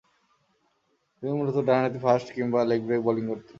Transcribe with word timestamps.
তিনি 1.23 1.31
মূলতঃ 1.31 1.61
ডানহাতি 1.67 1.99
ফাস্ট 1.99 2.27
কিংবা 2.35 2.59
লেগ-ব্রেক 2.69 3.01
বোলিং 3.01 3.23
করতেন। 3.27 3.49